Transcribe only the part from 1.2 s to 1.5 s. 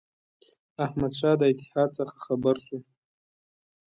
د